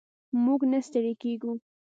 موږ 0.43 0.61
نه 0.71 0.79
ستړي 0.87 1.13
کیږو. 1.21 1.51